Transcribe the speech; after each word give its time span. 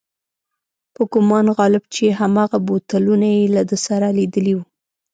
په 0.93 1.01
ګومان 1.11 1.45
غالب 1.57 1.83
چې 1.93 2.05
هماغه 2.19 2.57
بوتلونه 2.67 3.27
یې 3.37 3.45
له 3.55 3.61
ده 3.69 3.77
سره 3.85 4.07
لیدلي 4.17 4.53
و. 4.55 4.59